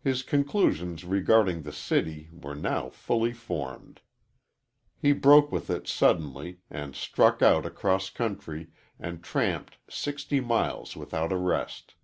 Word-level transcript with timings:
His 0.00 0.22
conclusions 0.22 1.04
regarding 1.04 1.60
the 1.60 1.70
city 1.70 2.30
were 2.32 2.54
now 2.54 2.88
fully 2.88 3.34
formed. 3.34 4.00
He 4.96 5.12
broke 5.12 5.52
with 5.52 5.68
it 5.68 5.86
suddenly, 5.86 6.60
and 6.70 6.96
struck 6.96 7.42
out 7.42 7.66
across 7.66 8.08
country 8.08 8.68
and 8.98 9.22
tramped 9.22 9.76
sixty 9.90 10.40
miles 10.40 10.96
without 10.96 11.32
a 11.32 11.36
rest. 11.36 11.96